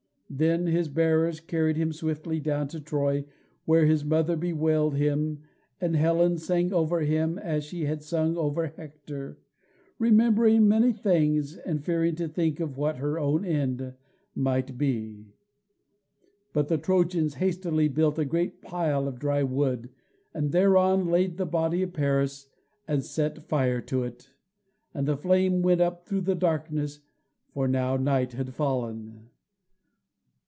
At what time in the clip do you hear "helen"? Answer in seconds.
5.93-6.37